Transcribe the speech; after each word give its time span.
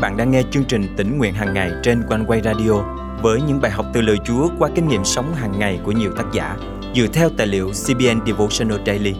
bạn 0.00 0.16
đang 0.16 0.30
nghe 0.30 0.42
chương 0.50 0.64
trình 0.64 0.94
tỉnh 0.96 1.18
nguyện 1.18 1.34
hàng 1.34 1.54
ngày 1.54 1.70
trên 1.82 2.02
quanh 2.08 2.24
quay 2.26 2.40
radio 2.44 2.72
với 3.22 3.40
những 3.42 3.60
bài 3.60 3.70
học 3.70 3.86
từ 3.94 4.00
lời 4.00 4.16
Chúa 4.24 4.48
qua 4.58 4.70
kinh 4.74 4.88
nghiệm 4.88 5.04
sống 5.04 5.34
hàng 5.34 5.58
ngày 5.58 5.80
của 5.84 5.92
nhiều 5.92 6.12
tác 6.16 6.24
giả 6.32 6.56
dựa 6.94 7.06
theo 7.12 7.30
tài 7.36 7.46
liệu 7.46 7.70
CBN 7.70 8.26
Devotional 8.26 8.78
Daily. 8.86 9.14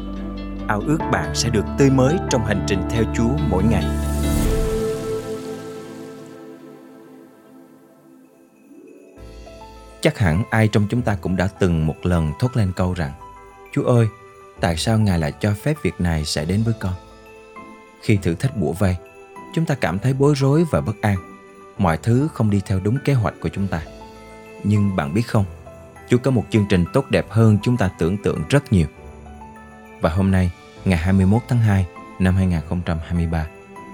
Ao 0.69 0.83
ước 0.87 0.99
bạn 1.13 1.35
sẽ 1.35 1.51
được 1.51 1.65
tươi 1.79 1.91
mới 1.91 2.17
trong 2.31 2.45
hành 2.45 2.65
trình 2.69 2.83
theo 2.91 3.05
Chúa 3.17 3.31
mỗi 3.51 3.63
ngày. 3.65 3.85
Chắc 10.01 10.19
hẳn 10.19 10.43
ai 10.51 10.69
trong 10.69 10.87
chúng 10.91 11.03
ta 11.03 11.17
cũng 11.21 11.37
đã 11.37 11.49
từng 11.59 11.87
một 11.87 11.97
lần 12.03 12.33
thốt 12.39 12.57
lên 12.57 12.73
câu 12.77 12.95
rằng 12.95 13.13
Chúa 13.73 13.85
ơi, 13.85 14.07
tại 14.61 14.77
sao 14.77 14.99
Ngài 14.99 15.19
lại 15.19 15.33
cho 15.41 15.55
phép 15.63 15.77
việc 15.83 15.95
này 15.99 16.25
xảy 16.25 16.47
đến 16.47 16.63
với 16.63 16.75
con? 16.81 16.93
Khi 18.03 18.17
thử 18.17 18.35
thách 18.35 18.57
bủa 18.57 18.73
vây, 18.73 18.97
chúng 19.59 19.67
ta 19.67 19.75
cảm 19.75 19.99
thấy 19.99 20.13
bối 20.13 20.35
rối 20.37 20.65
và 20.71 20.81
bất 20.81 21.01
an. 21.01 21.17
Mọi 21.79 21.97
thứ 21.97 22.29
không 22.35 22.51
đi 22.51 22.61
theo 22.67 22.81
đúng 22.81 22.99
kế 23.05 23.15
hoạch 23.15 23.35
của 23.41 23.49
chúng 23.49 23.69
ta. 23.69 23.83
Nhưng 24.65 24.97
bạn 24.97 25.15
biết 25.15 25.23
không, 25.27 25.45
Chúa 26.09 26.19
có 26.19 26.31
một 26.31 26.45
chương 26.51 26.67
trình 26.69 26.85
tốt 26.93 27.11
đẹp 27.11 27.27
hơn 27.31 27.59
chúng 27.63 27.77
ta 27.77 27.91
tưởng 27.99 28.17
tượng 28.17 28.43
rất 28.49 28.73
nhiều. 28.73 28.87
Và 30.01 30.11
hôm 30.11 30.31
nay, 30.31 30.51
ngày 30.85 30.99
21 30.99 31.43
tháng 31.49 31.59
2 31.59 31.87
năm 32.19 32.35
2023 32.35 33.47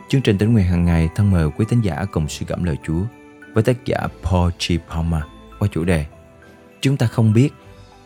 chương 0.08 0.22
trình 0.22 0.38
tính 0.38 0.52
nguyện 0.52 0.64
hàng 0.64 0.84
ngày 0.84 1.08
thân 1.14 1.30
mời 1.30 1.50
quý 1.56 1.64
tín 1.68 1.80
giả 1.80 2.04
cùng 2.12 2.28
suy 2.28 2.46
gẫm 2.46 2.64
lời 2.64 2.76
Chúa 2.82 3.00
với 3.54 3.62
tác 3.62 3.84
giả 3.84 4.08
Paul 4.22 4.50
G. 4.68 4.72
Palmer 4.90 5.22
qua 5.58 5.68
chủ 5.72 5.84
đề 5.84 6.04
Chúng 6.80 6.96
ta 6.96 7.06
không 7.06 7.32
biết, 7.32 7.50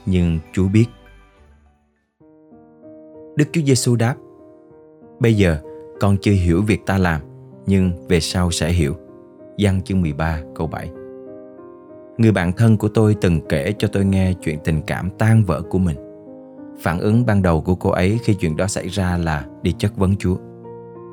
nhưng 0.06 0.39
Chúa 0.53 0.69
biết. 0.69 0.87
Đức 3.37 3.48
Chúa 3.53 3.62
Giêsu 3.62 3.97
đáp, 3.97 4.15
Bây 5.20 5.34
giờ 5.34 5.59
con 6.01 6.17
chưa 6.23 6.33
hiểu 6.33 6.62
việc 6.62 6.87
ta 6.87 6.98
làm 6.98 7.28
nhưng 7.69 7.93
về 8.09 8.21
sau 8.21 8.51
sẽ 8.51 8.71
hiểu. 8.71 8.95
Giăng 9.56 9.83
chương 9.83 10.01
13 10.01 10.41
câu 10.55 10.67
7 10.67 10.91
Người 12.19 12.33
bạn 12.33 12.53
thân 12.53 12.77
của 12.77 12.89
tôi 12.89 13.17
từng 13.20 13.41
kể 13.48 13.75
cho 13.79 13.89
tôi 13.89 14.05
nghe 14.05 14.33
chuyện 14.33 14.59
tình 14.65 14.83
cảm 14.83 15.11
tan 15.19 15.45
vỡ 15.45 15.62
của 15.70 15.79
mình. 15.79 15.97
Phản 16.81 16.98
ứng 16.98 17.27
ban 17.27 17.42
đầu 17.42 17.61
của 17.61 17.75
cô 17.75 17.91
ấy 17.91 18.19
khi 18.25 18.34
chuyện 18.34 18.57
đó 18.57 18.67
xảy 18.67 18.89
ra 18.89 19.17
là 19.17 19.45
đi 19.62 19.75
chất 19.79 19.97
vấn 19.97 20.17
Chúa. 20.17 20.37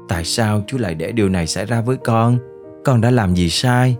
Tại 0.10 0.24
sao 0.24 0.64
Chúa 0.68 0.78
lại 0.78 0.96
để 0.96 1.12
điều 1.12 1.30
này 1.30 1.48
xảy 1.48 1.66
ra 1.66 1.82
với 1.82 1.98
con? 1.98 2.38
Con 2.86 3.02
đã 3.02 3.12
làm 3.12 3.36
gì 3.36 3.50
sai? 3.50 3.98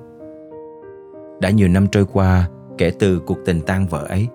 Đã 1.40 1.50
nhiều 1.50 1.68
năm 1.68 1.88
trôi 1.88 2.06
qua 2.06 2.50
kể 2.78 2.92
từ 3.00 3.20
cuộc 3.20 3.38
tình 3.46 3.62
tan 3.62 3.88
vỡ 3.88 4.06
ấy, 4.10 4.28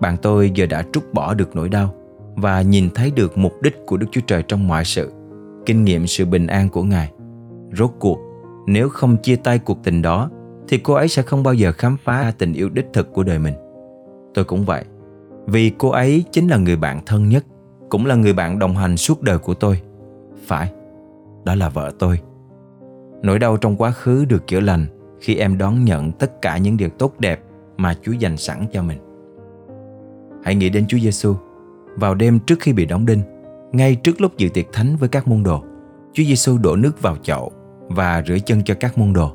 bạn 0.00 0.16
tôi 0.22 0.50
giờ 0.54 0.66
đã 0.66 0.84
trút 0.92 1.04
bỏ 1.12 1.34
được 1.34 1.56
nỗi 1.56 1.68
đau 1.68 1.94
và 2.36 2.62
nhìn 2.62 2.90
thấy 2.94 3.10
được 3.10 3.38
mục 3.38 3.62
đích 3.62 3.86
của 3.86 3.96
Đức 3.96 4.06
Chúa 4.10 4.20
Trời 4.26 4.42
trong 4.42 4.68
mọi 4.68 4.84
sự, 4.84 5.12
kinh 5.66 5.84
nghiệm 5.84 6.06
sự 6.06 6.24
bình 6.24 6.46
an 6.46 6.68
của 6.68 6.82
Ngài 6.82 7.12
Rốt 7.72 7.90
cuộc, 7.98 8.18
nếu 8.66 8.88
không 8.88 9.16
chia 9.16 9.36
tay 9.36 9.58
cuộc 9.58 9.78
tình 9.84 10.02
đó, 10.02 10.30
thì 10.68 10.78
cô 10.78 10.94
ấy 10.94 11.08
sẽ 11.08 11.22
không 11.22 11.42
bao 11.42 11.54
giờ 11.54 11.72
khám 11.72 11.96
phá 12.04 12.32
tình 12.38 12.52
yêu 12.52 12.68
đích 12.68 12.86
thực 12.92 13.12
của 13.12 13.22
đời 13.22 13.38
mình. 13.38 13.54
Tôi 14.34 14.44
cũng 14.44 14.64
vậy. 14.64 14.84
Vì 15.46 15.72
cô 15.78 15.90
ấy 15.90 16.24
chính 16.32 16.48
là 16.48 16.56
người 16.56 16.76
bạn 16.76 17.00
thân 17.06 17.28
nhất, 17.28 17.44
cũng 17.88 18.06
là 18.06 18.14
người 18.14 18.32
bạn 18.32 18.58
đồng 18.58 18.76
hành 18.76 18.96
suốt 18.96 19.22
đời 19.22 19.38
của 19.38 19.54
tôi. 19.54 19.80
Phải, 20.46 20.72
đó 21.44 21.54
là 21.54 21.68
vợ 21.68 21.92
tôi. 21.98 22.20
Nỗi 23.22 23.38
đau 23.38 23.56
trong 23.56 23.76
quá 23.76 23.90
khứ 23.90 24.24
được 24.24 24.46
chữa 24.46 24.60
lành 24.60 24.86
khi 25.20 25.36
em 25.36 25.58
đón 25.58 25.84
nhận 25.84 26.12
tất 26.12 26.42
cả 26.42 26.58
những 26.58 26.76
điều 26.76 26.88
tốt 26.88 27.14
đẹp 27.18 27.40
mà 27.76 27.94
Chúa 28.02 28.12
dành 28.12 28.36
sẵn 28.36 28.66
cho 28.72 28.82
mình. 28.82 28.98
Hãy 30.44 30.54
nghĩ 30.54 30.68
đến 30.68 30.86
Chúa 30.88 30.98
Giêsu 30.98 31.34
vào 31.96 32.14
đêm 32.14 32.38
trước 32.38 32.60
khi 32.60 32.72
bị 32.72 32.86
đóng 32.86 33.06
đinh, 33.06 33.22
ngay 33.72 33.94
trước 33.94 34.20
lúc 34.20 34.36
dự 34.36 34.48
tiệc 34.48 34.72
thánh 34.72 34.96
với 34.96 35.08
các 35.08 35.28
môn 35.28 35.42
đồ. 35.42 35.62
Chúa 36.12 36.22
Giêsu 36.24 36.58
đổ 36.58 36.76
nước 36.76 37.02
vào 37.02 37.16
chậu 37.22 37.52
và 37.88 38.22
rửa 38.26 38.38
chân 38.46 38.62
cho 38.64 38.74
các 38.80 38.98
môn 38.98 39.12
đồ. 39.12 39.32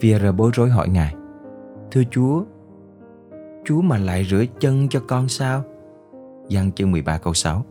Pierre 0.00 0.32
bối 0.32 0.50
rối 0.54 0.70
hỏi 0.70 0.88
Ngài, 0.88 1.14
Thưa 1.90 2.02
Chúa, 2.10 2.42
Chúa 3.64 3.80
mà 3.80 3.98
lại 3.98 4.24
rửa 4.24 4.44
chân 4.60 4.88
cho 4.88 5.00
con 5.08 5.28
sao? 5.28 5.62
Giăng 6.48 6.72
chương 6.72 6.92
13 6.92 7.18
câu 7.18 7.34
6 7.34 7.64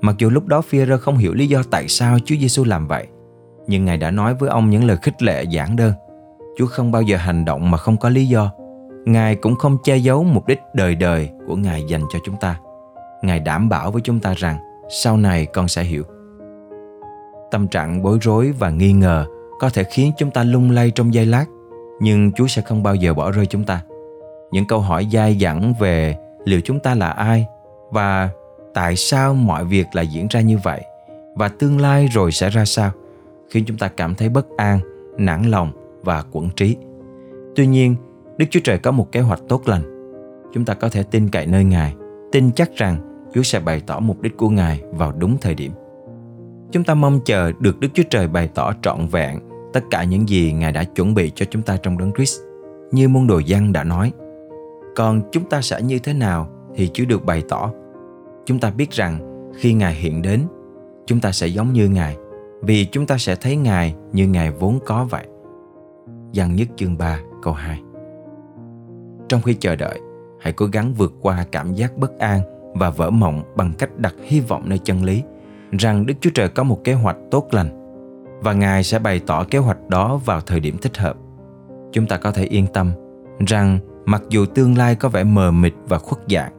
Mặc 0.00 0.14
dù 0.18 0.30
lúc 0.30 0.46
đó 0.46 0.62
Pierre 0.72 0.96
không 0.96 1.16
hiểu 1.16 1.34
lý 1.34 1.46
do 1.46 1.62
tại 1.70 1.88
sao 1.88 2.18
Chúa 2.24 2.36
Giêsu 2.40 2.64
làm 2.64 2.86
vậy, 2.86 3.06
nhưng 3.66 3.84
Ngài 3.84 3.96
đã 3.96 4.10
nói 4.10 4.34
với 4.34 4.48
ông 4.48 4.70
những 4.70 4.84
lời 4.84 4.96
khích 5.02 5.22
lệ 5.22 5.42
giản 5.42 5.76
đơn. 5.76 5.92
Chúa 6.58 6.66
không 6.66 6.92
bao 6.92 7.02
giờ 7.02 7.16
hành 7.16 7.44
động 7.44 7.70
mà 7.70 7.78
không 7.78 7.96
có 7.96 8.08
lý 8.08 8.26
do. 8.26 8.52
Ngài 9.04 9.34
cũng 9.36 9.56
không 9.56 9.78
che 9.84 9.96
giấu 9.96 10.24
mục 10.24 10.46
đích 10.46 10.60
đời 10.74 10.94
đời 10.94 11.30
của 11.46 11.56
Ngài 11.56 11.84
dành 11.88 12.02
cho 12.12 12.18
chúng 12.24 12.36
ta. 12.40 12.58
Ngài 13.22 13.40
đảm 13.40 13.68
bảo 13.68 13.90
với 13.90 14.02
chúng 14.02 14.20
ta 14.20 14.34
rằng 14.36 14.58
sau 14.90 15.16
này 15.16 15.46
con 15.46 15.68
sẽ 15.68 15.82
hiểu 15.82 16.02
tâm 17.50 17.68
trạng 17.68 18.02
bối 18.02 18.18
rối 18.22 18.52
và 18.58 18.70
nghi 18.70 18.92
ngờ 18.92 19.26
có 19.58 19.70
thể 19.70 19.84
khiến 19.84 20.12
chúng 20.18 20.30
ta 20.30 20.44
lung 20.44 20.70
lay 20.70 20.90
trong 20.90 21.14
giây 21.14 21.26
lát, 21.26 21.44
nhưng 22.00 22.32
chúa 22.32 22.46
sẽ 22.46 22.62
không 22.62 22.82
bao 22.82 22.94
giờ 22.94 23.14
bỏ 23.14 23.30
rơi 23.30 23.46
chúng 23.46 23.64
ta. 23.64 23.82
Những 24.50 24.66
câu 24.66 24.80
hỏi 24.80 25.08
dai 25.12 25.38
dẳng 25.40 25.74
về 25.80 26.16
liệu 26.44 26.60
chúng 26.60 26.80
ta 26.80 26.94
là 26.94 27.10
ai 27.10 27.46
và 27.90 28.30
tại 28.74 28.96
sao 28.96 29.34
mọi 29.34 29.64
việc 29.64 29.86
lại 29.92 30.06
diễn 30.06 30.26
ra 30.30 30.40
như 30.40 30.58
vậy 30.58 30.82
và 31.34 31.48
tương 31.48 31.80
lai 31.80 32.08
rồi 32.12 32.32
sẽ 32.32 32.50
ra 32.50 32.64
sao 32.64 32.90
khiến 33.50 33.64
chúng 33.66 33.78
ta 33.78 33.88
cảm 33.88 34.14
thấy 34.14 34.28
bất 34.28 34.46
an, 34.56 34.80
nản 35.18 35.42
lòng 35.42 35.72
và 36.02 36.22
quẫn 36.32 36.48
trí. 36.56 36.76
Tuy 37.56 37.66
nhiên, 37.66 37.96
đức 38.36 38.46
chúa 38.50 38.60
trời 38.64 38.78
có 38.78 38.90
một 38.90 39.12
kế 39.12 39.20
hoạch 39.20 39.40
tốt 39.48 39.68
lành. 39.68 39.82
Chúng 40.52 40.64
ta 40.64 40.74
có 40.74 40.88
thể 40.88 41.02
tin 41.02 41.28
cậy 41.28 41.46
nơi 41.46 41.64
ngài, 41.64 41.94
tin 42.32 42.52
chắc 42.52 42.70
rằng 42.76 43.28
chúa 43.34 43.42
sẽ 43.42 43.60
bày 43.60 43.82
tỏ 43.86 44.00
mục 44.00 44.22
đích 44.22 44.36
của 44.36 44.48
ngài 44.48 44.82
vào 44.90 45.12
đúng 45.12 45.36
thời 45.40 45.54
điểm. 45.54 45.72
Chúng 46.72 46.84
ta 46.84 46.94
mong 46.94 47.20
chờ 47.24 47.52
được 47.58 47.80
Đức 47.80 47.88
Chúa 47.94 48.02
Trời 48.10 48.28
bày 48.28 48.48
tỏ 48.54 48.72
trọn 48.82 49.06
vẹn 49.06 49.38
tất 49.72 49.80
cả 49.90 50.04
những 50.04 50.28
gì 50.28 50.52
Ngài 50.52 50.72
đã 50.72 50.84
chuẩn 50.84 51.14
bị 51.14 51.32
cho 51.34 51.46
chúng 51.50 51.62
ta 51.62 51.76
trong 51.76 51.98
đấng 51.98 52.12
Christ. 52.12 52.40
Như 52.92 53.08
môn 53.08 53.26
đồ 53.26 53.38
dân 53.38 53.72
đã 53.72 53.84
nói, 53.84 54.12
còn 54.96 55.22
chúng 55.32 55.48
ta 55.48 55.62
sẽ 55.62 55.82
như 55.82 55.98
thế 55.98 56.12
nào 56.12 56.48
thì 56.74 56.90
chưa 56.94 57.04
được 57.04 57.24
bày 57.24 57.42
tỏ. 57.48 57.72
Chúng 58.44 58.58
ta 58.58 58.70
biết 58.70 58.90
rằng 58.90 59.18
khi 59.58 59.72
Ngài 59.72 59.94
hiện 59.94 60.22
đến, 60.22 60.40
chúng 61.06 61.20
ta 61.20 61.32
sẽ 61.32 61.46
giống 61.46 61.72
như 61.72 61.88
Ngài 61.88 62.16
vì 62.62 62.84
chúng 62.84 63.06
ta 63.06 63.18
sẽ 63.18 63.34
thấy 63.34 63.56
Ngài 63.56 63.94
như 64.12 64.28
Ngài 64.28 64.50
vốn 64.50 64.78
có 64.86 65.06
vậy. 65.10 65.26
Giăng 66.32 66.56
nhất 66.56 66.68
chương 66.76 66.98
3 66.98 67.20
câu 67.42 67.52
2 67.52 67.82
Trong 69.28 69.42
khi 69.42 69.54
chờ 69.54 69.76
đợi, 69.76 70.00
hãy 70.40 70.52
cố 70.52 70.66
gắng 70.66 70.94
vượt 70.94 71.14
qua 71.20 71.46
cảm 71.52 71.74
giác 71.74 71.96
bất 71.96 72.18
an 72.18 72.40
và 72.74 72.90
vỡ 72.90 73.10
mộng 73.10 73.42
bằng 73.56 73.72
cách 73.78 73.98
đặt 73.98 74.14
hy 74.22 74.40
vọng 74.40 74.62
nơi 74.66 74.78
chân 74.78 75.04
lý– 75.04 75.22
rằng 75.72 76.06
Đức 76.06 76.14
Chúa 76.20 76.30
Trời 76.34 76.48
có 76.48 76.62
một 76.62 76.84
kế 76.84 76.92
hoạch 76.92 77.16
tốt 77.30 77.48
lành 77.50 77.68
và 78.42 78.52
Ngài 78.52 78.82
sẽ 78.82 78.98
bày 78.98 79.20
tỏ 79.26 79.44
kế 79.50 79.58
hoạch 79.58 79.88
đó 79.88 80.20
vào 80.24 80.40
thời 80.40 80.60
điểm 80.60 80.78
thích 80.78 80.96
hợp. 80.96 81.16
Chúng 81.92 82.06
ta 82.06 82.16
có 82.16 82.30
thể 82.30 82.44
yên 82.44 82.66
tâm 82.66 82.92
rằng 83.46 83.78
mặc 84.04 84.22
dù 84.28 84.46
tương 84.46 84.78
lai 84.78 84.94
có 84.94 85.08
vẻ 85.08 85.24
mờ 85.24 85.50
mịt 85.50 85.74
và 85.88 85.98
khuất 85.98 86.20
dạng, 86.28 86.52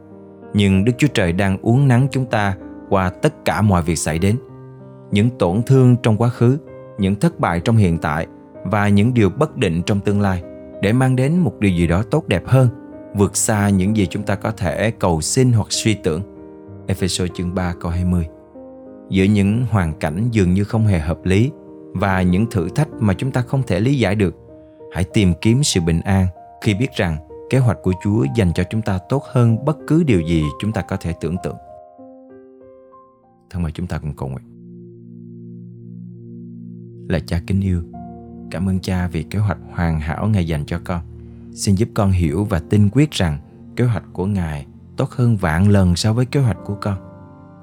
nhưng 0.54 0.84
Đức 0.84 0.92
Chúa 0.98 1.08
Trời 1.14 1.32
đang 1.32 1.58
uốn 1.62 1.88
nắng 1.88 2.08
chúng 2.10 2.26
ta 2.26 2.56
qua 2.90 3.10
tất 3.10 3.44
cả 3.44 3.60
mọi 3.62 3.82
việc 3.82 3.96
xảy 3.96 4.18
đến. 4.18 4.36
Những 5.10 5.30
tổn 5.38 5.62
thương 5.62 5.96
trong 6.02 6.16
quá 6.16 6.28
khứ, 6.28 6.58
những 6.98 7.14
thất 7.14 7.40
bại 7.40 7.60
trong 7.60 7.76
hiện 7.76 7.98
tại 7.98 8.26
và 8.64 8.88
những 8.88 9.14
điều 9.14 9.30
bất 9.30 9.56
định 9.56 9.82
trong 9.82 10.00
tương 10.00 10.20
lai 10.20 10.42
để 10.82 10.92
mang 10.92 11.16
đến 11.16 11.38
một 11.38 11.60
điều 11.60 11.72
gì 11.72 11.86
đó 11.86 12.02
tốt 12.10 12.28
đẹp 12.28 12.42
hơn, 12.46 12.68
vượt 13.14 13.36
xa 13.36 13.68
những 13.68 13.96
gì 13.96 14.06
chúng 14.06 14.22
ta 14.22 14.34
có 14.34 14.50
thể 14.50 14.90
cầu 14.90 15.20
xin 15.20 15.52
hoặc 15.52 15.66
suy 15.70 15.94
tưởng. 15.94 16.22
Ephesos 16.86 17.30
chương 17.34 17.54
3 17.54 17.74
câu 17.80 17.90
20 17.90 18.26
giữa 19.10 19.24
những 19.24 19.66
hoàn 19.70 19.92
cảnh 19.98 20.28
dường 20.30 20.54
như 20.54 20.64
không 20.64 20.86
hề 20.86 20.98
hợp 20.98 21.24
lý 21.24 21.50
và 21.92 22.22
những 22.22 22.46
thử 22.50 22.68
thách 22.68 22.88
mà 23.00 23.14
chúng 23.14 23.30
ta 23.30 23.42
không 23.42 23.62
thể 23.66 23.80
lý 23.80 23.98
giải 23.98 24.14
được. 24.14 24.34
Hãy 24.92 25.04
tìm 25.04 25.32
kiếm 25.40 25.62
sự 25.62 25.80
bình 25.80 26.00
an 26.00 26.26
khi 26.62 26.74
biết 26.74 26.90
rằng 26.96 27.16
kế 27.50 27.58
hoạch 27.58 27.78
của 27.82 27.92
chúa 28.04 28.26
dành 28.36 28.52
cho 28.54 28.64
chúng 28.70 28.82
ta 28.82 28.98
tốt 29.08 29.22
hơn 29.24 29.64
bất 29.64 29.76
cứ 29.86 30.04
điều 30.04 30.20
gì 30.20 30.44
chúng 30.60 30.72
ta 30.72 30.82
có 30.82 30.96
thể 30.96 31.14
tưởng 31.20 31.36
tượng. 31.44 31.56
Thân 33.50 33.62
mời 33.62 33.72
chúng 33.72 33.86
ta 33.86 33.98
cùng 33.98 34.16
cầu 34.16 34.28
nguyện. 34.28 34.44
Là 37.08 37.18
cha 37.26 37.40
kính 37.46 37.60
yêu, 37.60 37.82
cảm 38.50 38.68
ơn 38.68 38.80
cha 38.80 39.08
vì 39.08 39.22
kế 39.22 39.38
hoạch 39.38 39.58
hoàn 39.74 40.00
hảo 40.00 40.28
ngài 40.28 40.46
dành 40.46 40.64
cho 40.66 40.80
con. 40.84 41.02
Xin 41.52 41.74
giúp 41.74 41.88
con 41.94 42.10
hiểu 42.10 42.44
và 42.44 42.60
tin 42.70 42.88
quyết 42.92 43.10
rằng 43.10 43.38
kế 43.76 43.84
hoạch 43.84 44.04
của 44.12 44.26
ngài 44.26 44.66
tốt 44.96 45.10
hơn 45.10 45.36
vạn 45.36 45.68
lần 45.68 45.96
so 45.96 46.12
với 46.12 46.26
kế 46.26 46.40
hoạch 46.40 46.58
của 46.64 46.76
con. 46.80 47.07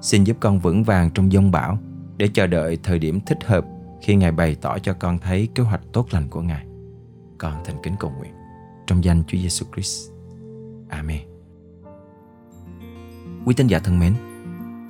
Xin 0.02 0.24
giúp 0.24 0.38
con 0.40 0.60
vững 0.60 0.84
vàng 0.84 1.10
trong 1.12 1.32
dông 1.32 1.52
bão 1.52 1.80
để 2.18 2.28
chờ 2.28 2.48
đợi 2.48 2.78
thời 2.84 3.00
điểm 3.00 3.20
thích 3.26 3.44
hợp 3.46 3.66
khi 4.02 4.16
Ngài 4.16 4.32
bày 4.32 4.56
tỏ 4.56 4.80
cho 4.80 4.94
con 4.94 5.18
thấy 5.18 5.48
kế 5.56 5.64
hoạch 5.64 5.82
tốt 5.94 6.08
lành 6.12 6.30
của 6.30 6.42
Ngài. 6.42 6.66
Con 7.38 7.54
thành 7.66 7.76
kính 7.84 7.96
cầu 8.00 8.12
nguyện 8.18 8.34
trong 8.88 9.04
danh 9.04 9.24
Chúa 9.28 9.38
Giêsu 9.38 9.66
Christ. 9.74 10.12
Amen. 10.90 11.22
Quý 13.46 13.54
tín 13.54 13.68
giả 13.68 13.80
thân 13.80 14.00
mến, 14.00 14.14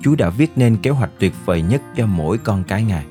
Chúa 0.02 0.14
đã 0.14 0.30
viết 0.30 0.50
nên 0.56 0.76
kế 0.76 0.90
hoạch 0.90 1.10
tuyệt 1.18 1.32
vời 1.44 1.62
nhất 1.62 1.82
cho 1.96 2.06
mỗi 2.06 2.38
con 2.38 2.64
cái 2.64 2.84
Ngài. 2.84 3.06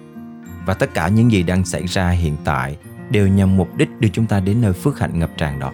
Và 0.66 0.74
tất 0.74 0.94
cả 0.94 1.08
những 1.08 1.32
gì 1.32 1.44
đang 1.44 1.66
xảy 1.66 1.86
ra 1.86 2.10
hiện 2.10 2.36
tại 2.44 2.78
đều 3.10 3.28
nhằm 3.28 3.58
mục 3.58 3.78
đích 3.78 3.90
đưa 4.00 4.10
chúng 4.10 4.26
ta 4.26 4.40
đến 4.40 4.62
nơi 4.62 4.74
phước 4.74 5.00
hạnh 5.00 5.20
ngập 5.20 5.32
tràn 5.38 5.60
đó. 5.60 5.72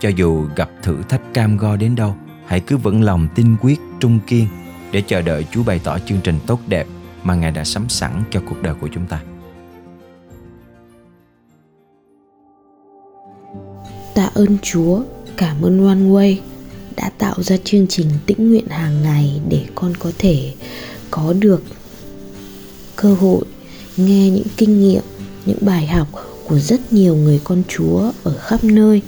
Cho 0.00 0.08
dù 0.08 0.46
gặp 0.56 0.70
thử 0.82 1.02
thách 1.02 1.22
cam 1.34 1.56
go 1.56 1.76
đến 1.76 1.94
đâu, 1.94 2.14
hãy 2.46 2.60
cứ 2.60 2.76
vững 2.76 3.02
lòng 3.02 3.28
tin 3.34 3.56
quyết, 3.60 3.80
trung 4.00 4.18
kiên 4.26 4.46
để 4.92 5.02
chờ 5.06 5.22
đợi 5.22 5.44
Chúa 5.50 5.62
bày 5.62 5.80
tỏ 5.84 5.98
chương 5.98 6.20
trình 6.24 6.38
tốt 6.46 6.60
đẹp 6.66 6.86
mà 7.22 7.34
Ngài 7.34 7.50
đã 7.50 7.64
sắm 7.64 7.88
sẵn 7.88 8.22
cho 8.30 8.40
cuộc 8.48 8.62
đời 8.62 8.74
của 8.80 8.88
chúng 8.94 9.06
ta. 9.06 9.20
Tạ 14.14 14.30
ơn 14.34 14.58
Chúa, 14.62 15.00
cảm 15.36 15.62
ơn 15.62 15.86
One 15.86 15.96
Way 15.96 16.36
đã 16.96 17.10
tạo 17.18 17.42
ra 17.42 17.56
chương 17.64 17.86
trình 17.86 18.10
tĩnh 18.26 18.48
nguyện 18.48 18.66
hàng 18.68 19.02
ngày 19.02 19.40
để 19.48 19.66
con 19.74 19.92
có 19.98 20.12
thể 20.18 20.54
có 21.10 21.32
được 21.32 21.62
cơ 22.96 23.14
hội 23.14 23.44
nghe 23.96 24.30
những 24.30 24.46
kinh 24.56 24.80
nghiệm, 24.80 25.02
những 25.46 25.58
bài 25.60 25.86
học 25.86 26.08
của 26.48 26.58
rất 26.58 26.92
nhiều 26.92 27.16
người 27.16 27.40
con 27.44 27.62
Chúa 27.68 28.12
ở 28.24 28.38
khắp 28.38 28.64
nơi. 28.64 29.02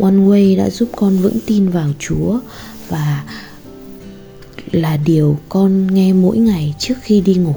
One 0.00 0.14
Way 0.14 0.56
đã 0.56 0.70
giúp 0.70 0.88
con 0.96 1.16
vững 1.16 1.38
tin 1.46 1.68
vào 1.68 1.88
Chúa 1.98 2.40
và 2.88 3.24
là 4.72 4.96
điều 5.04 5.36
con 5.48 5.94
nghe 5.94 6.12
mỗi 6.12 6.36
ngày 6.36 6.74
trước 6.78 6.94
khi 7.00 7.20
đi 7.20 7.34
ngủ. 7.34 7.54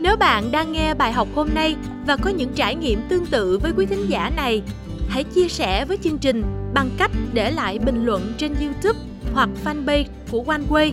Nếu 0.00 0.16
bạn 0.16 0.50
đang 0.50 0.72
nghe 0.72 0.94
bài 0.94 1.12
học 1.12 1.28
hôm 1.34 1.48
nay 1.54 1.76
và 2.06 2.16
có 2.16 2.30
những 2.30 2.52
trải 2.54 2.74
nghiệm 2.74 3.00
tương 3.08 3.26
tự 3.26 3.58
với 3.58 3.72
quý 3.76 3.86
thính 3.86 4.06
giả 4.08 4.30
này, 4.36 4.62
hãy 5.08 5.24
chia 5.24 5.48
sẻ 5.48 5.84
với 5.84 5.98
chương 6.04 6.18
trình 6.18 6.42
bằng 6.74 6.90
cách 6.98 7.10
để 7.32 7.50
lại 7.50 7.78
bình 7.78 8.04
luận 8.04 8.32
trên 8.38 8.54
YouTube 8.60 8.98
hoặc 9.34 9.48
fanpage 9.64 10.04
của 10.30 10.44
OneWay. 10.46 10.92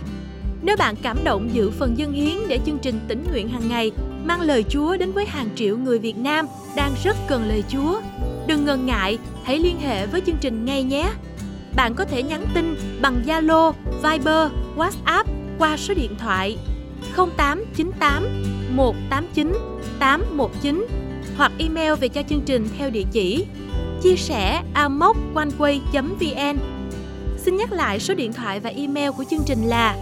Nếu 0.62 0.76
bạn 0.76 0.94
cảm 1.02 1.16
động 1.24 1.50
giữ 1.52 1.70
phần 1.70 1.98
dân 1.98 2.12
hiến 2.12 2.48
để 2.48 2.58
chương 2.66 2.78
trình 2.78 3.00
tỉnh 3.08 3.24
nguyện 3.30 3.48
hàng 3.48 3.68
ngày 3.68 3.92
mang 4.24 4.40
lời 4.40 4.64
Chúa 4.68 4.96
đến 4.96 5.12
với 5.12 5.26
hàng 5.26 5.48
triệu 5.56 5.78
người 5.78 5.98
Việt 5.98 6.16
Nam 6.16 6.46
đang 6.76 6.94
rất 7.04 7.16
cần 7.28 7.48
lời 7.48 7.64
Chúa, 7.68 8.00
đừng 8.46 8.64
ngần 8.64 8.86
ngại, 8.86 9.18
hãy 9.42 9.58
liên 9.58 9.80
hệ 9.80 10.06
với 10.06 10.20
chương 10.26 10.38
trình 10.40 10.64
ngay 10.64 10.82
nhé. 10.82 11.10
Bạn 11.76 11.94
có 11.94 12.04
thể 12.04 12.22
nhắn 12.22 12.46
tin 12.54 12.76
bằng 13.00 13.22
Zalo, 13.26 13.72
Viber, 14.02 14.48
WhatsApp 14.76 15.24
qua 15.58 15.76
số 15.76 15.94
điện 15.94 16.16
thoại 16.18 16.58
0898 17.16 18.42
189 18.70 19.52
819 19.98 20.86
hoặc 21.36 21.52
email 21.58 21.94
về 21.94 22.08
cho 22.08 22.22
chương 22.28 22.40
trình 22.40 22.68
theo 22.78 22.90
địa 22.90 23.04
chỉ 23.12 23.46
chia 24.02 24.16
sẻ 24.16 24.62
amoconeway.vn 24.74 26.58
Xin 27.38 27.56
nhắc 27.56 27.72
lại 27.72 28.00
số 28.00 28.14
điện 28.14 28.32
thoại 28.32 28.60
và 28.60 28.70
email 28.70 29.10
của 29.16 29.24
chương 29.30 29.42
trình 29.46 29.62
là 29.64 29.96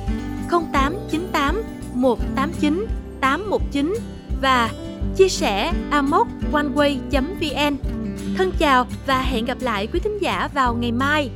0898 0.51 1.63
189 1.95 2.87
819 3.21 3.95
và 4.43 4.71
chia 5.17 5.29
sẻ 5.29 5.73
amoconeway.vn 5.91 7.77
Thân 8.37 8.53
chào 8.59 8.87
và 9.07 9.23
hẹn 9.23 9.45
gặp 9.45 9.59
lại 9.61 9.87
quý 9.93 10.01
thính 10.01 10.19
giả 10.19 10.49
vào 10.55 10.75
ngày 10.75 10.93
mai. 10.93 11.31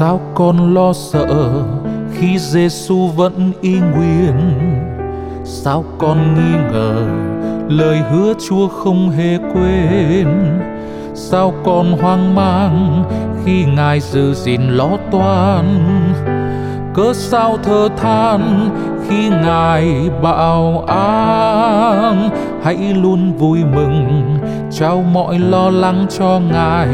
Sao 0.00 0.20
con 0.34 0.74
lo 0.74 0.92
sợ 0.92 1.50
khi 2.12 2.38
Giêsu 2.38 3.06
vẫn 3.16 3.52
y 3.60 3.80
nguyên? 3.80 4.34
Sao 5.44 5.84
con 5.98 6.34
nghi 6.34 6.58
ngờ 6.72 6.94
lời 7.68 7.98
hứa 8.10 8.34
Chúa 8.48 8.68
không 8.68 9.10
hề 9.10 9.38
quên? 9.54 10.28
Sao 11.14 11.52
con 11.64 11.92
hoang 11.92 12.34
mang 12.34 13.04
khi 13.44 13.64
ngài 13.64 14.00
giữ 14.00 14.34
gìn 14.34 14.60
lo 14.62 14.90
toan? 15.10 15.64
Cớ 16.94 17.12
sao 17.14 17.58
thơ 17.62 17.88
than 17.96 18.70
khi 19.08 19.28
ngài 19.28 20.10
bảo 20.22 20.84
an? 20.88 22.30
Hãy 22.62 22.94
luôn 22.94 23.32
vui 23.32 23.64
mừng, 23.74 24.38
trao 24.70 25.04
mọi 25.12 25.38
lo 25.38 25.70
lắng 25.70 26.06
cho 26.18 26.40
ngài. 26.52 26.88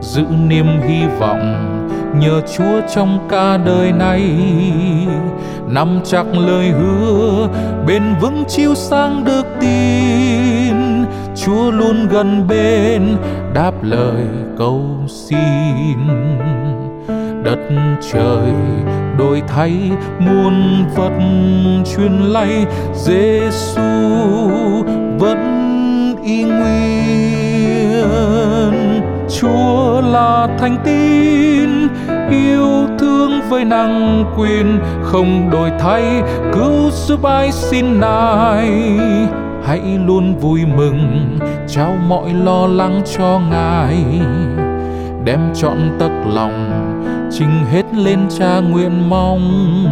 Giữ 0.00 0.24
niềm 0.48 0.66
hy 0.88 1.06
vọng 1.20 1.75
nhờ 2.20 2.40
Chúa 2.56 2.80
trong 2.94 3.18
cả 3.28 3.56
đời 3.56 3.92
này. 3.92 4.22
Nắm 5.68 6.00
chắc 6.04 6.26
lời 6.34 6.68
hứa, 6.68 7.48
bền 7.86 8.02
vững 8.20 8.44
chiếu 8.48 8.74
sáng 8.74 9.24
được 9.24 9.46
tin. 9.60 10.76
Chúa 11.36 11.70
luôn 11.70 12.08
gần 12.10 12.48
bên, 12.48 13.16
đáp 13.54 13.72
lời 13.82 14.26
cầu 14.58 14.82
xin. 15.08 15.98
Đất 17.44 17.58
trời 18.12 18.52
đổi 19.18 19.42
thay, 19.48 19.90
muôn 20.18 20.84
vật 20.96 21.18
truyền 21.84 22.12
lay 22.12 22.66
Giêsu 22.94 23.82
vẫn 25.18 26.16
y 26.24 26.44
nguyên. 26.44 26.96
Chúa 29.40 30.00
là 30.00 30.48
thành 30.58 30.76
tín 30.84 30.95
với 33.56 33.64
năng 33.64 34.24
quyền, 34.38 34.78
không 35.02 35.50
đổi 35.50 35.70
thay, 35.78 36.22
cứu 36.52 36.90
giúp 36.90 37.24
ai 37.24 37.52
xin 37.52 38.00
nài. 38.00 38.70
Hãy 39.64 39.80
luôn 40.06 40.38
vui 40.38 40.60
mừng, 40.76 41.38
trao 41.68 41.92
mọi 42.08 42.32
lo 42.44 42.66
lắng 42.66 43.00
cho 43.18 43.40
ngài. 43.50 43.96
Đem 45.24 45.40
trọn 45.54 45.78
tất 45.98 46.10
lòng, 46.34 46.70
trình 47.32 47.64
hết 47.72 47.84
lên 47.94 48.18
cha 48.38 48.60
nguyện 48.60 49.10
mong. 49.10 49.86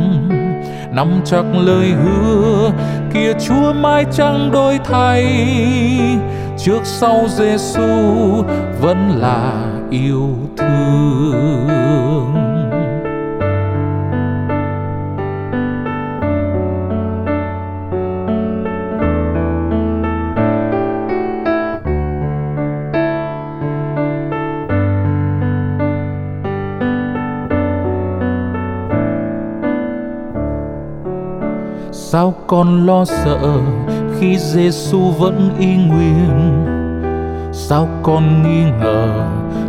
Nắm 0.92 1.08
chắc 1.24 1.44
lời 1.54 1.92
hứa 2.04 2.70
kia 3.14 3.32
chúa 3.46 3.72
mãi 3.72 4.04
chẳng 4.12 4.50
đổi 4.52 4.78
thay. 4.84 5.26
Trước 6.58 6.80
sau 6.84 7.24
giêsu 7.28 7.82
vẫn 8.80 9.10
là 9.20 9.52
yêu 9.90 10.28
thương. 10.56 12.43
Con 32.46 32.86
lo 32.86 33.04
sợ 33.04 33.38
khi 34.18 34.38
Giêsu 34.38 35.10
vẫn 35.10 35.50
y 35.58 35.76
nguyên. 35.76 36.64
Sao 37.52 37.88
con 38.02 38.42
nghi 38.42 38.70
ngờ 38.80 39.08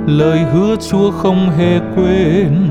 lời 0.07 0.39
hứa 0.53 0.75
Chúa 0.89 1.11
không 1.11 1.50
hề 1.57 1.79
quên? 1.95 2.69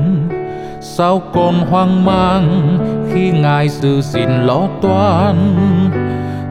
Sao 0.81 1.21
con 1.33 1.53
hoang 1.69 2.05
mang 2.05 2.77
khi 3.13 3.31
ngài 3.31 3.69
giữ 3.69 4.01
gìn 4.01 4.29
lo 4.29 4.67
toan? 4.81 5.35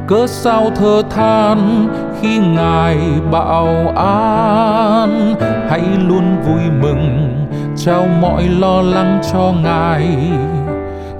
Cớ 0.06 0.26
sao 0.26 0.70
thơ 0.74 1.02
than 1.10 1.88
khi 2.20 2.38
ngài 2.38 2.98
bảo 3.30 3.92
an? 3.96 5.34
Hãy 5.68 5.82
luôn 6.08 6.36
vui 6.46 6.70
mừng, 6.82 7.30
trao 7.76 8.06
mọi 8.20 8.48
lo 8.48 8.82
lắng 8.82 9.20
cho 9.32 9.52
ngài. 9.62 10.16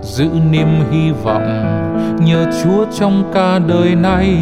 Giữ 0.03 0.29
niềm 0.51 0.85
hy 0.91 1.11
vọng 1.11 1.75
nhờ 2.21 2.47
Chúa 2.63 2.85
trong 2.99 3.31
cả 3.35 3.59
đời 3.59 3.95
này. 3.95 4.39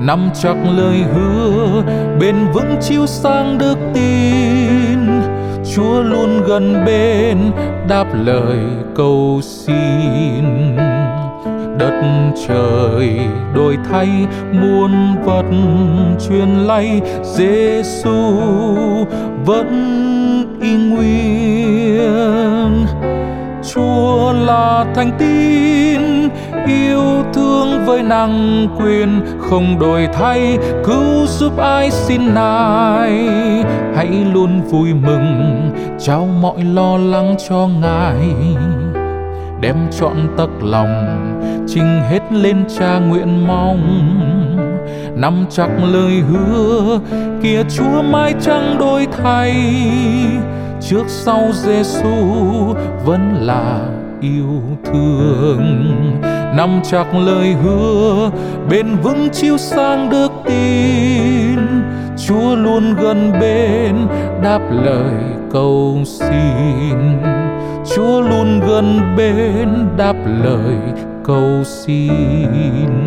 Nắm 0.00 0.30
chặt 0.34 0.54
lời 0.76 0.96
hứa, 1.14 1.82
bền 2.20 2.36
vững 2.52 2.76
chiếu 2.80 3.06
sang 3.06 3.58
đức 3.58 3.76
tin. 3.94 4.98
Chúa 5.74 6.02
luôn 6.02 6.42
gần 6.46 6.84
bên, 6.86 7.38
đáp 7.88 8.06
lời 8.24 8.58
cầu 8.94 9.40
xin. 9.42 10.76
Đất 11.78 12.02
trời 12.48 13.18
đổi 13.54 13.78
thay, 13.90 14.08
muôn 14.52 14.92
vật 15.24 15.44
truyền 16.28 16.48
lay 16.48 17.00
Giêsu 17.22 18.34
vẫn 19.44 19.68
y 20.60 20.74
nguyên 20.74 21.29
là 24.32 24.84
thành 24.94 25.10
tín 25.18 26.28
yêu 26.66 27.24
thương 27.34 27.86
với 27.86 28.02
năng 28.02 28.66
quyền 28.78 29.20
không 29.40 29.78
đổi 29.78 30.08
thay. 30.12 30.58
Cứu 30.84 31.26
giúp 31.26 31.58
ai 31.58 31.90
xin 31.90 32.34
nài 32.34 33.12
hãy 33.96 34.08
luôn 34.32 34.62
vui 34.62 34.94
mừng. 34.94 35.60
Trao 35.98 36.28
mọi 36.42 36.64
lo 36.64 36.96
lắng 36.96 37.36
cho 37.48 37.68
ngài. 37.80 38.34
Đem 39.60 39.76
trọn 40.00 40.16
tất 40.36 40.48
lòng 40.62 41.16
trình 41.68 42.00
hết 42.10 42.20
lên 42.32 42.64
cha 42.78 42.98
nguyện 42.98 43.46
mong. 43.46 44.10
Nắm 45.16 45.46
chắc 45.50 45.70
lời 45.92 46.22
hứa 46.30 46.98
kia 47.42 47.62
chúa 47.76 48.02
mãi 48.02 48.34
chẳng 48.40 48.76
đổi 48.78 49.06
thay. 49.22 49.54
Trước 50.80 51.04
sau 51.08 51.48
giêsu 51.52 52.14
vẫn 53.04 53.36
là 53.40 53.99
yêu 54.20 54.62
thương. 54.84 55.92
Nắm 56.56 56.80
chặt 56.84 57.04
lời 57.14 57.54
hứa, 57.62 58.30
bền 58.70 58.86
vững 59.02 59.28
chiếu 59.32 59.58
sang 59.58 60.10
đức 60.10 60.32
tin. 60.44 61.58
Chúa 62.26 62.56
luôn 62.56 62.94
gần 62.94 63.32
bên, 63.40 63.96
đáp 64.42 64.60
lời 64.70 65.14
cầu 65.52 65.98
xin. 66.04 66.96
Chúa 67.94 68.20
luôn 68.20 68.60
gần 68.68 69.00
bên, 69.16 69.68
đáp 69.96 70.16
lời 70.44 70.76
cầu 71.24 71.64
xin. 71.64 72.99